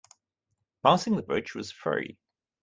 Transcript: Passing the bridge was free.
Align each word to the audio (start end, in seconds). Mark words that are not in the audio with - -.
Passing 0.81 1.15
the 1.15 1.21
bridge 1.21 1.53
was 1.53 1.69
free. 1.71 2.17